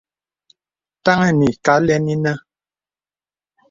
[1.03, 2.35] Taŋi nī kǎ ālɛn anə̄.